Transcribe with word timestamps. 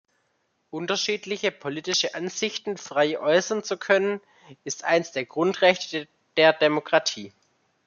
Unterschiedliche 0.71 1.51
politische 1.51 2.15
Ansichten 2.15 2.75
frei 2.77 3.19
äußern 3.19 3.63
zu 3.63 3.77
können, 3.77 4.19
ist 4.63 4.83
eines 4.83 5.11
der 5.11 5.25
Grundrechte 5.27 6.07
der 6.37 6.53
Demokratie. 6.53 7.31